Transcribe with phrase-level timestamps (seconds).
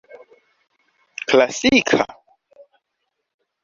[1.29, 1.99] klasika